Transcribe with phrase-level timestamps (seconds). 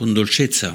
[0.00, 0.74] con dolcezza.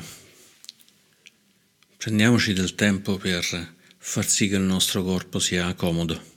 [1.97, 6.33] Prendiamoci del tempo per far sì che il nostro corpo sia comodo.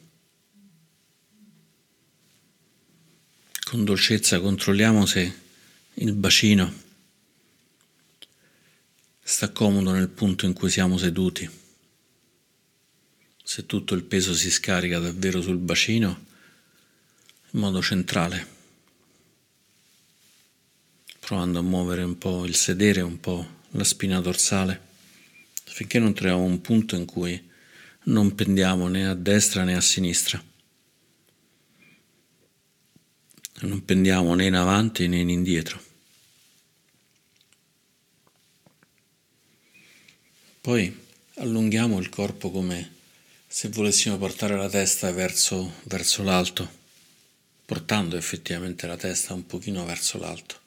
[3.64, 5.38] Con dolcezza controlliamo se
[5.92, 6.72] il bacino
[9.22, 11.46] sta comodo nel punto in cui siamo seduti,
[13.44, 16.24] se tutto il peso si scarica davvero sul bacino
[17.50, 18.56] in modo centrale
[21.28, 24.80] provando a muovere un po' il sedere, un po' la spina dorsale,
[25.62, 27.50] finché non troviamo un punto in cui
[28.04, 30.42] non pendiamo né a destra né a sinistra.
[33.60, 35.78] Non pendiamo né in avanti né in indietro.
[40.62, 40.98] Poi
[41.34, 42.94] allunghiamo il corpo come
[43.46, 46.66] se volessimo portare la testa verso, verso l'alto,
[47.66, 50.66] portando effettivamente la testa un pochino verso l'alto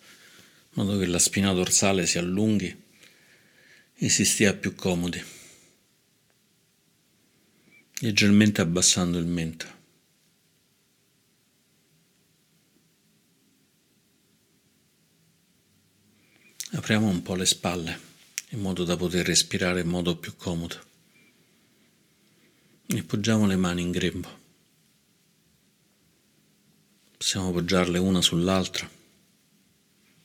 [0.74, 2.84] modo che la spina dorsale si allunghi
[3.94, 5.22] e si stia più comodi,
[8.00, 9.80] leggermente abbassando il mento.
[16.74, 18.00] Apriamo un po' le spalle
[18.52, 20.90] in modo da poter respirare in modo più comodo
[22.86, 24.40] e poggiamo le mani in grembo.
[27.18, 29.00] Possiamo poggiarle una sull'altra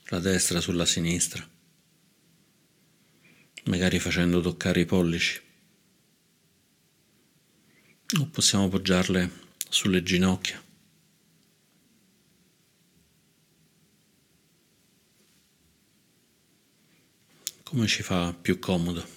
[0.09, 1.49] la destra sulla sinistra,
[3.65, 5.43] magari facendo toccare i pollici.
[8.21, 9.31] O possiamo appoggiarle
[9.69, 10.63] sulle ginocchia.
[17.65, 19.15] Come ci fa più comodo.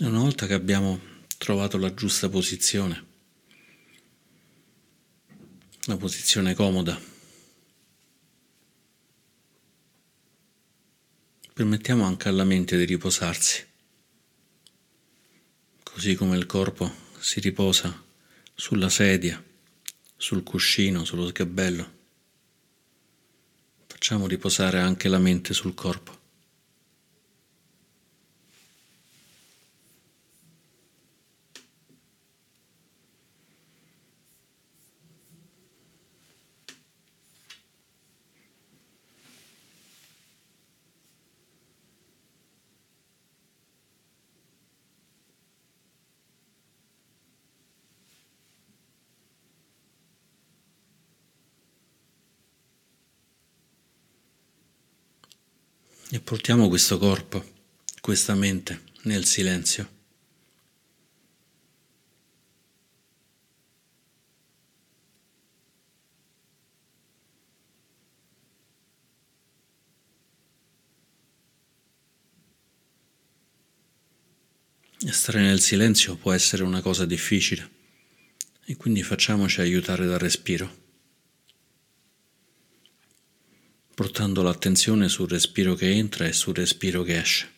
[0.00, 1.00] Una volta che abbiamo
[1.36, 3.07] trovato la giusta posizione,
[5.88, 7.00] una posizione comoda.
[11.54, 13.66] Permettiamo anche alla mente di riposarsi,
[15.82, 18.04] così come il corpo si riposa
[18.54, 19.42] sulla sedia,
[20.14, 21.96] sul cuscino, sullo sgabello.
[23.86, 26.17] Facciamo riposare anche la mente sul corpo.
[56.18, 57.44] E portiamo questo corpo,
[58.00, 59.88] questa mente nel silenzio.
[74.96, 77.70] Stare nel silenzio può essere una cosa difficile
[78.64, 80.87] e quindi facciamoci aiutare dal respiro.
[83.98, 87.52] Portando l'attenzione sul respiro che entra e sul respiro che esce.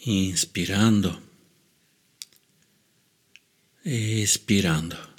[0.00, 1.22] Inspirando,
[3.80, 5.14] espirando.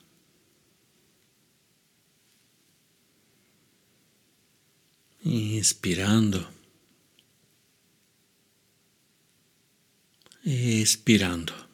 [5.22, 6.61] Inspirando.
[10.44, 11.70] Espirando.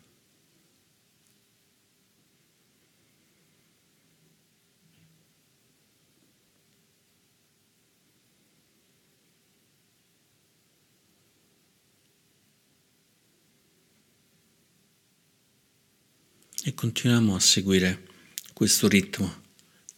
[16.63, 18.09] E continuiamo a seguire
[18.51, 19.43] questo ritmo,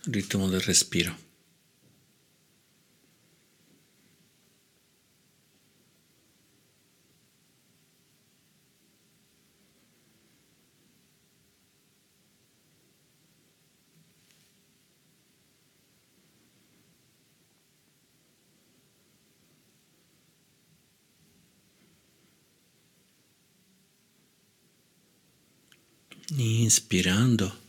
[0.04, 1.29] il ritmo del respiro.
[26.70, 27.60] Inspirando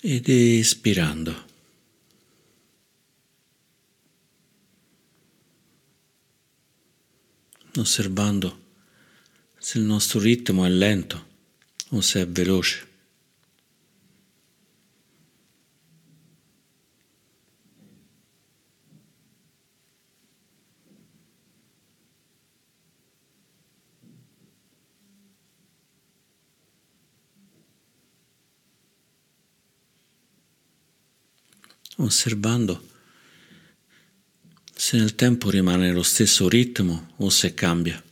[0.00, 1.46] ed espirando.
[7.76, 8.66] Osservando
[9.56, 11.26] se il nostro ritmo è lento
[11.90, 12.87] o se è veloce.
[31.98, 32.82] Osservando
[34.74, 38.00] se nel tempo rimane lo stesso ritmo o se cambia.
[38.00, 38.08] E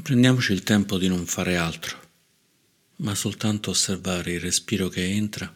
[0.00, 2.00] prendiamoci il tempo di non fare altro,
[2.96, 5.54] ma soltanto osservare il respiro che entra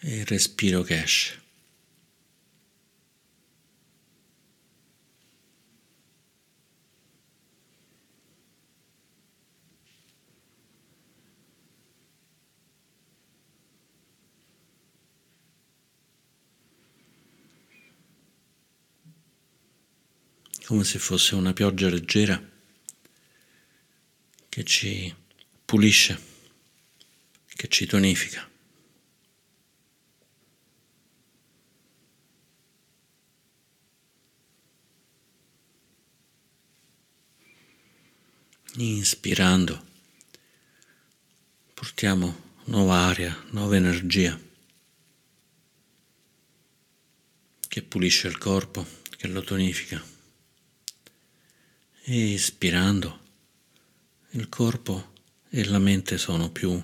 [0.00, 1.41] e il respiro che esce.
[20.72, 22.42] Come se fosse una pioggia leggera
[24.48, 25.14] che ci
[25.66, 26.18] pulisce,
[27.46, 28.50] che ci tonifica.
[38.76, 39.84] Inspirando
[41.74, 44.40] portiamo nuova aria, nuova energia
[47.68, 48.86] che pulisce il corpo,
[49.18, 50.11] che lo tonifica
[52.04, 53.20] e ispirando
[54.30, 55.12] il corpo
[55.48, 56.82] e la mente sono più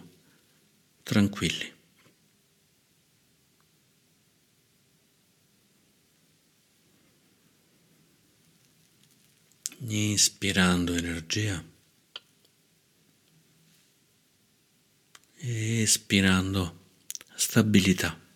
[1.03, 1.73] tranquilli.
[9.81, 11.65] Inspirando energia
[15.41, 16.87] espirando
[17.35, 18.28] stabilità.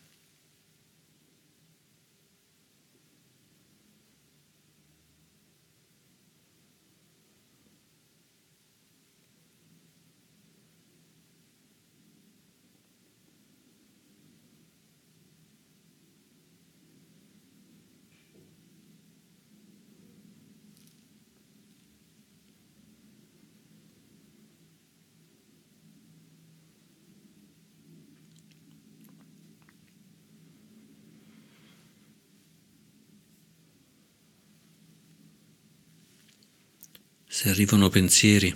[37.32, 38.54] Se arrivano pensieri,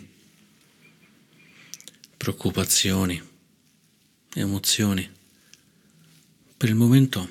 [2.15, 3.19] preoccupazioni,
[4.35, 5.11] emozioni,
[6.59, 7.27] per il momento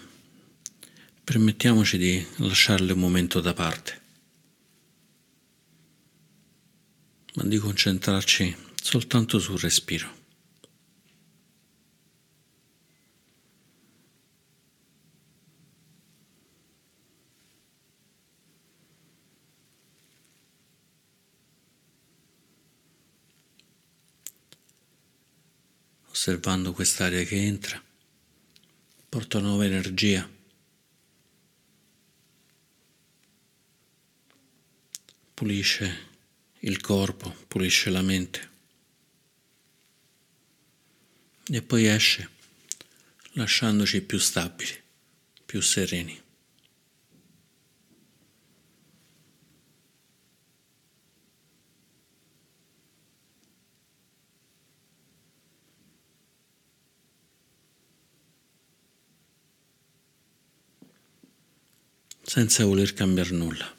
[1.24, 4.02] permettiamoci di lasciarle un momento da parte,
[7.36, 10.25] ma di concentrarci soltanto sul respiro.
[26.26, 27.80] Osservando quest'aria che entra,
[29.10, 30.28] porta nuova energia.
[35.36, 36.08] Pulisce
[36.62, 38.50] il corpo, pulisce la mente
[41.48, 42.28] e poi esce
[43.34, 44.82] lasciandoci più stabili,
[45.46, 46.20] più sereni.
[62.36, 63.74] Senza voler cambiare nulla.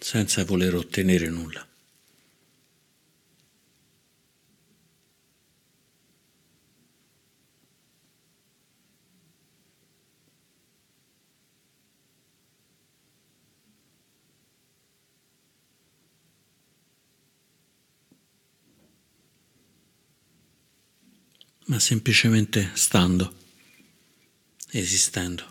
[0.00, 1.71] senza voler ottenere nulla.
[21.66, 23.34] Ma semplicemente stando,
[24.70, 25.50] esistendo.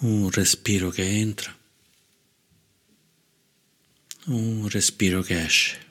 [0.00, 1.56] Un respiro che entra,
[4.26, 5.82] un respiro che esce.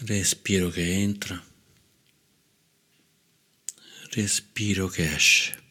[0.00, 1.42] Respiro che entra
[4.16, 5.65] respiro che esce.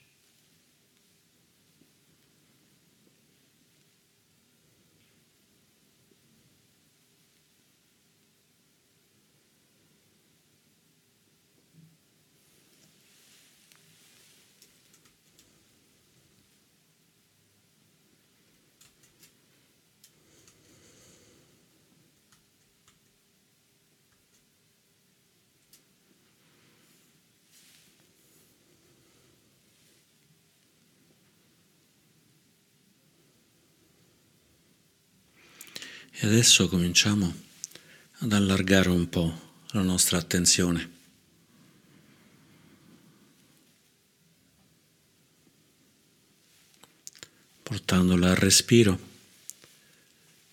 [36.26, 37.32] Adesso cominciamo
[38.18, 39.32] ad allargare un po'
[39.74, 40.94] la nostra attenzione.
[47.62, 49.00] portandola al respiro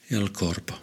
[0.06, 0.80] e al corpo.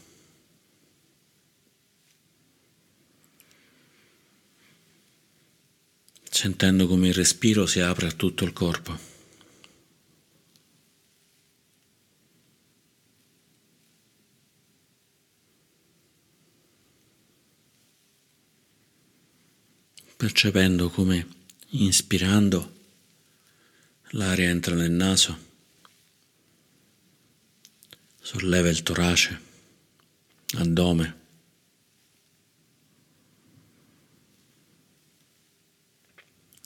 [6.30, 9.19] Sentendo come il respiro si apre a tutto il corpo.
[20.30, 21.28] Percependo come
[21.70, 22.76] inspirando
[24.12, 25.38] l'aria entra nel naso,
[28.22, 29.42] solleva il torace,
[30.60, 31.18] addome.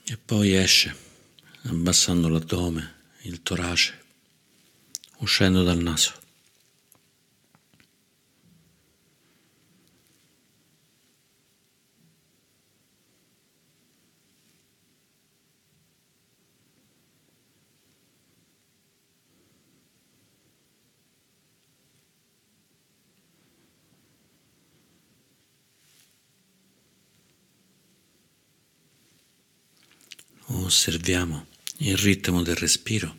[0.03, 0.93] E poi esce,
[1.63, 3.97] abbassando l'addome, il torace,
[5.19, 6.22] uscendo dal naso.
[30.63, 33.17] Osserviamo il ritmo del respiro,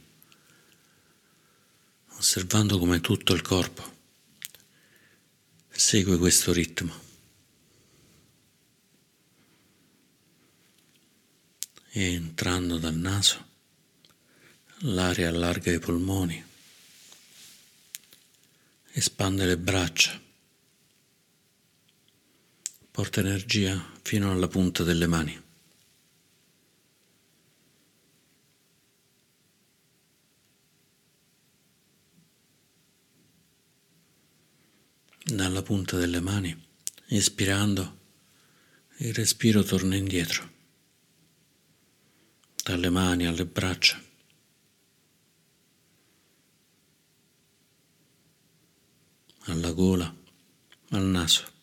[2.17, 3.93] osservando come tutto il corpo
[5.77, 7.03] segue questo ritmo.
[11.91, 13.47] E entrando dal naso,
[14.79, 16.43] l'aria allarga i polmoni,
[18.93, 20.21] espande le braccia,
[22.91, 25.43] porta energia fino alla punta delle mani.
[35.27, 36.57] dalla punta delle mani,
[37.09, 37.99] espirando,
[38.99, 40.49] il respiro torna indietro,
[42.63, 44.01] dalle mani alle braccia.
[49.47, 50.15] alla gola,
[50.91, 51.54] al naso.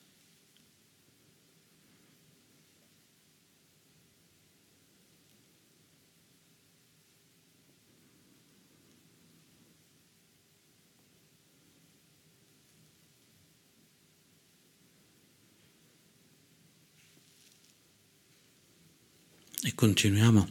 [19.63, 20.49] E continuiamo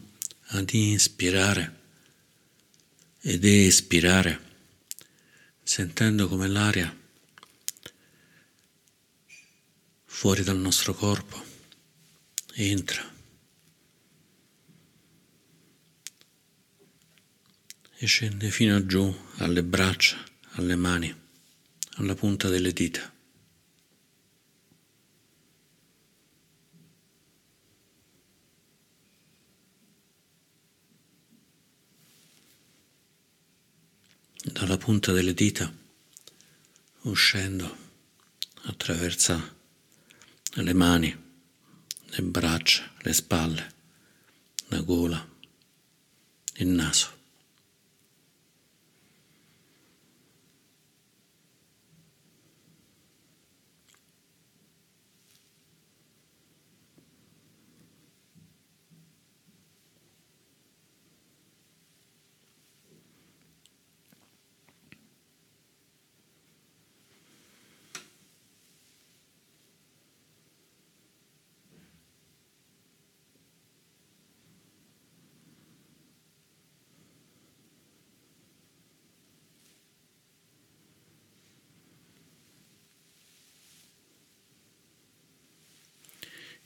[0.53, 1.79] ad inspirare
[3.21, 4.41] ed espirare,
[5.63, 6.97] sentendo come l'aria
[10.05, 11.43] fuori dal nostro corpo
[12.55, 13.09] entra
[17.97, 21.15] e scende fino a giù alle braccia, alle mani,
[21.97, 23.20] alla punta delle dita.
[34.43, 35.73] Dalla punta delle dita,
[37.03, 37.77] uscendo,
[38.63, 39.57] attraversa
[40.55, 41.17] le mani,
[42.05, 43.75] le braccia, le spalle,
[44.69, 45.29] la gola,
[46.55, 47.20] il naso.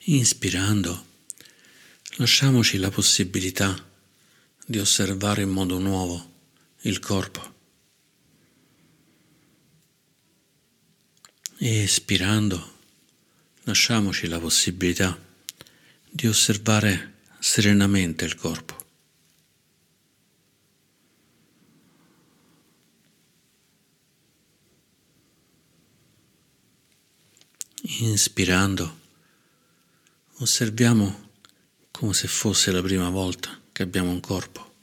[0.07, 1.03] Inspirando,
[2.17, 3.75] lasciamoci la possibilità
[4.63, 6.33] di osservare in modo nuovo
[6.81, 7.53] il corpo.
[11.57, 12.73] E espirando,
[13.63, 15.19] lasciamoci la possibilità
[16.07, 18.85] di osservare serenamente il corpo.
[28.01, 29.04] Inspirando,
[30.39, 31.29] osserviamo
[31.91, 34.73] come se fosse la prima volta che abbiamo un corpo.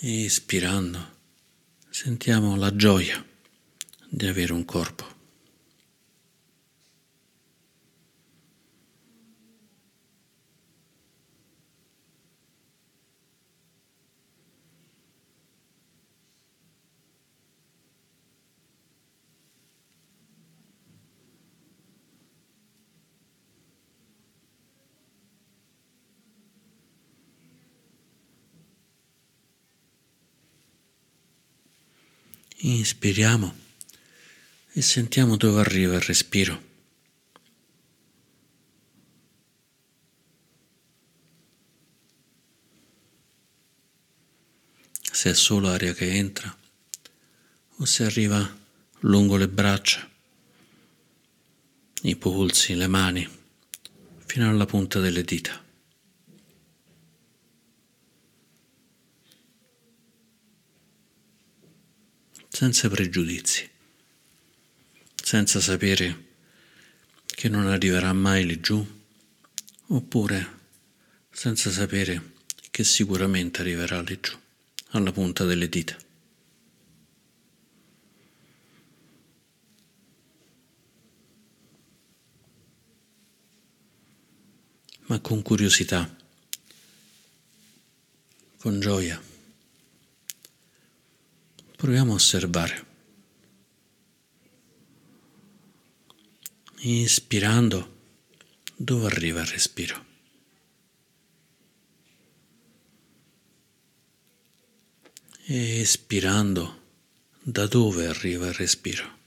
[0.00, 1.12] Espirando,
[1.90, 3.24] sentiamo la gioia
[4.08, 5.13] di avere un corpo.
[32.66, 33.54] Inspiriamo
[34.72, 36.62] e sentiamo dove arriva il respiro.
[45.12, 46.56] Se è solo aria che entra
[47.76, 48.58] o se arriva
[49.00, 50.10] lungo le braccia,
[52.00, 53.28] i polsi, le mani,
[54.24, 55.63] fino alla punta delle dita.
[62.54, 63.68] Senza pregiudizi,
[65.20, 66.26] senza sapere
[67.26, 68.86] che non arriverà mai lì giù,
[69.88, 70.60] oppure
[71.32, 72.34] senza sapere
[72.70, 74.38] che sicuramente arriverà lì giù,
[74.90, 75.96] alla punta delle dita.
[85.06, 86.16] ma con curiosità,
[88.56, 89.33] con gioia.
[91.84, 92.86] Proviamo a osservare.
[96.78, 97.96] Inspirando,
[98.74, 100.04] dove arriva il respiro?
[105.44, 106.80] Espirando,
[107.42, 109.23] da dove arriva il respiro?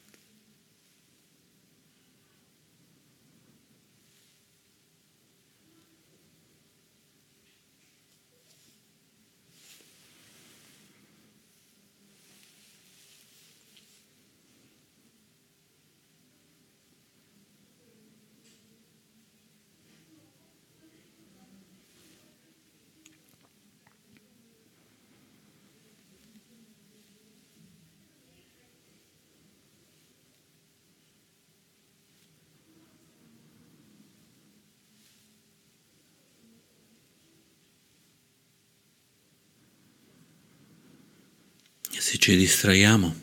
[42.07, 43.13] Se ci distraiamo,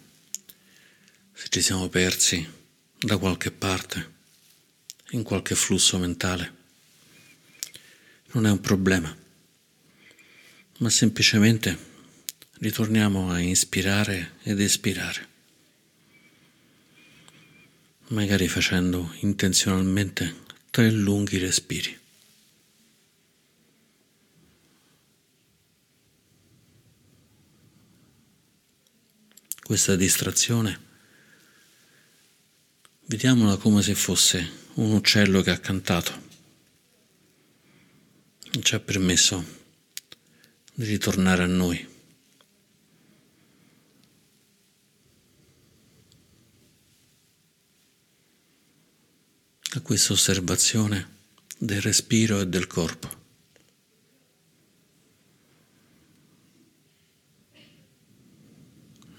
[1.33, 2.47] se ci siamo persi
[2.99, 4.12] da qualche parte,
[5.12, 6.55] in qualche flusso mentale,
[8.33, 9.16] non è un problema,
[10.81, 11.79] ma semplicemente
[12.59, 15.29] ritorniamo a inspirare ed espirare,
[18.09, 22.04] magari facendo intenzionalmente tre lunghi respiri.
[29.64, 30.79] Questa distrazione,
[33.07, 36.24] vediamola come se fosse un uccello che ha cantato
[38.62, 39.42] ci ha permesso
[40.74, 41.92] di ritornare a noi.
[49.77, 51.09] A questa osservazione
[51.59, 53.22] del respiro e del corpo.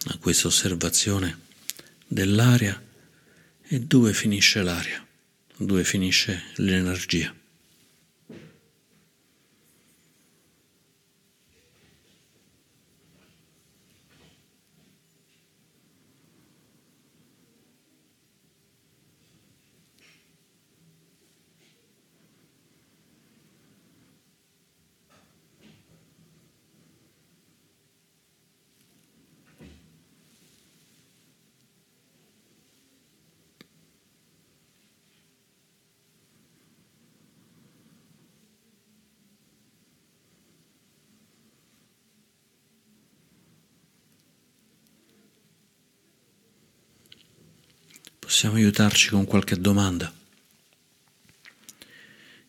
[0.08, 1.38] a questa osservazione
[2.08, 2.84] dell'aria
[3.62, 5.06] e dove finisce l'aria,
[5.56, 7.32] dove finisce l'energia.
[48.36, 50.14] Possiamo aiutarci con qualche domanda.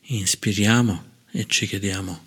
[0.01, 2.27] Inspiriamo e ci chiediamo,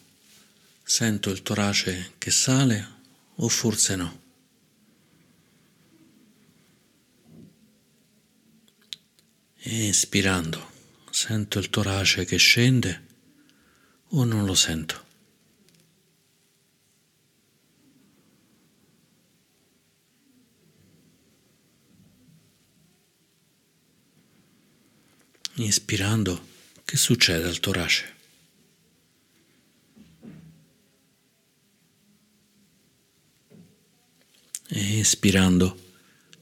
[0.81, 2.87] sento il torace che sale
[3.35, 4.21] o forse no?
[9.57, 10.71] Espirando,
[11.09, 13.05] Sento il torace che scende
[14.11, 15.08] o non lo sento?
[25.59, 26.41] Inspirando,
[26.85, 28.15] che succede al torace?
[34.69, 35.77] E espirando,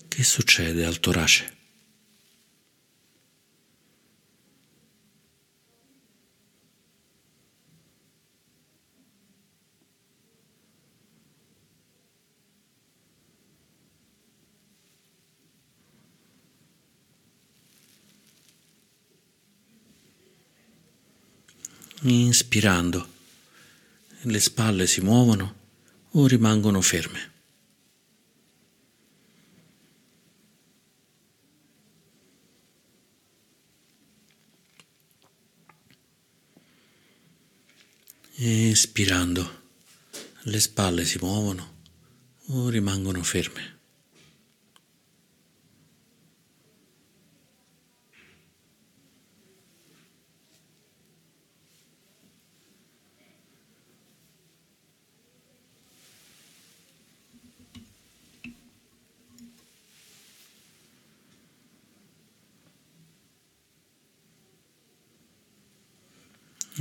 [0.08, 1.57] che succede al torace?
[22.10, 23.06] Inspirando,
[24.22, 25.56] le spalle si muovono
[26.12, 27.32] o rimangono ferme.
[38.36, 39.62] Espirando,
[40.43, 41.76] le spalle si muovono
[42.46, 43.77] o rimangono ferme.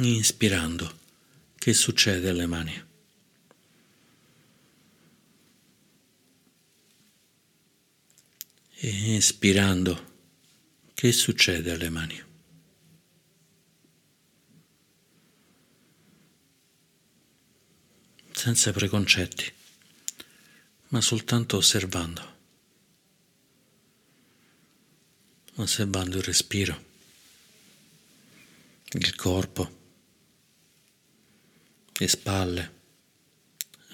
[0.06, 1.00] Inspirando,
[1.56, 2.84] che succede alle mani?
[8.70, 10.14] E espirando,
[10.94, 12.24] che succede alle mani?
[18.30, 19.52] Senza preconcetti,
[20.90, 22.34] ma soltanto osservando.
[25.56, 26.84] Osservando il respiro,
[28.92, 29.75] il corpo
[32.00, 32.70] le spalle,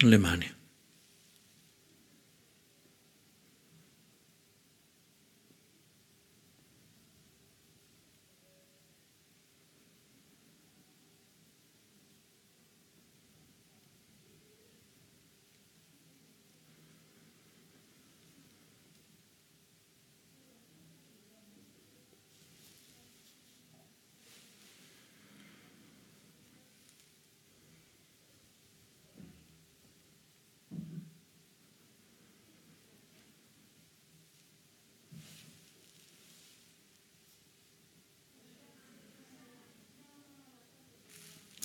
[0.03, 0.47] le mani.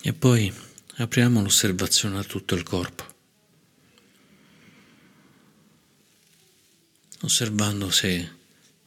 [0.07, 0.49] E poi
[0.99, 3.05] apriamo l'osservazione a tutto il corpo,
[7.23, 8.35] osservando se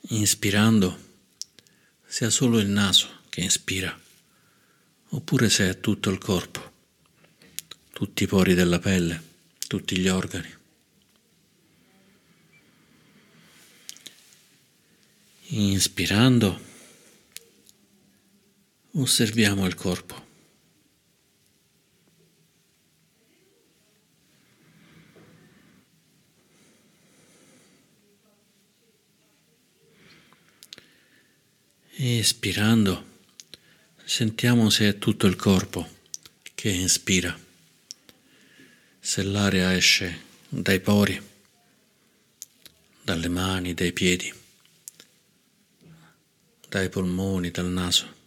[0.09, 0.99] inspirando
[2.07, 3.95] sia solo il naso che inspira,
[5.09, 6.73] oppure se è tutto il corpo,
[7.93, 9.23] tutti i pori della pelle,
[9.69, 10.57] tutti gli organi.
[15.49, 16.61] Inspirando,
[18.93, 20.29] osserviamo il corpo.
[32.03, 33.05] Espirando,
[34.07, 35.87] sentiamo se è tutto il corpo
[36.55, 37.39] che inspira,
[38.99, 41.21] se l'aria esce dai pori,
[43.03, 44.33] dalle mani, dai piedi,
[46.71, 48.20] dai polmoni, dal naso.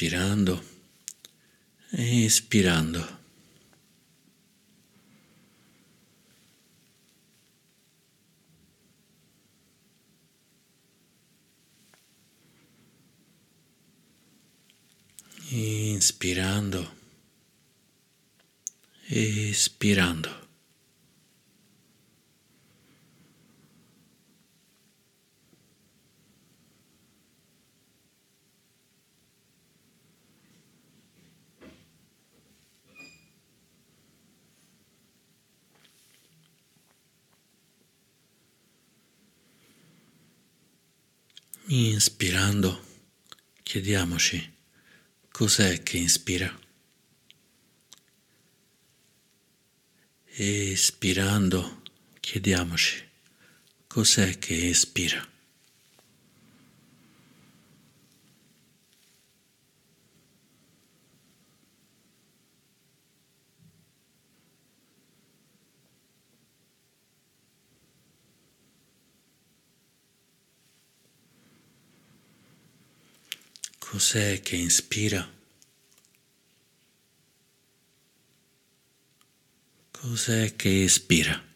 [0.00, 0.64] Inspirando,
[1.92, 3.06] espirando.
[15.50, 16.90] Inspirando,
[19.10, 20.39] espirando.
[43.90, 44.52] Chiediamoci
[45.32, 46.56] cos'è che ispira.
[50.26, 51.82] Espirando,
[52.20, 53.04] chiediamoci
[53.88, 55.26] cos'è che espira.
[73.90, 75.28] Cos'è che ispira?
[79.90, 81.49] Cos'è che espira?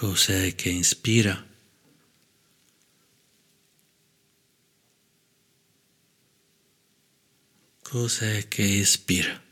[0.00, 1.46] Cos'è che ispira?
[7.82, 9.49] Cos'è che espira?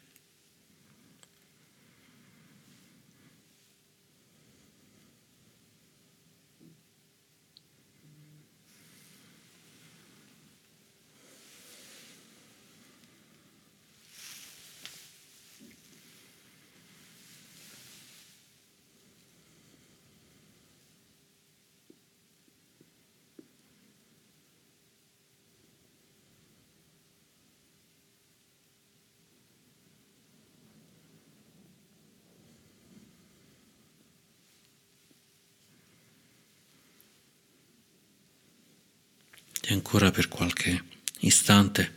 [39.70, 40.82] E ancora per qualche
[41.18, 41.96] istante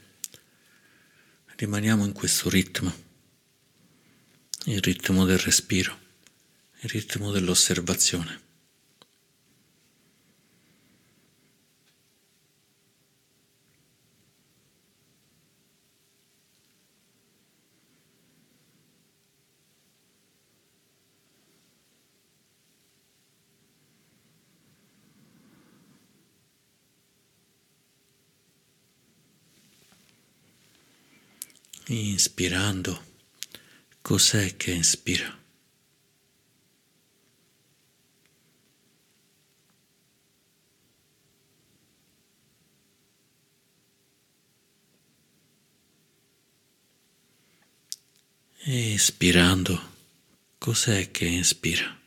[1.56, 2.94] rimaniamo in questo ritmo,
[4.66, 5.98] il ritmo del respiro,
[6.82, 8.42] il ritmo dell'osservazione.
[31.94, 33.04] Inspirando,
[34.02, 35.38] cos'è che inspira?
[48.64, 49.82] Espirando,
[50.60, 52.01] cos'è che inspira?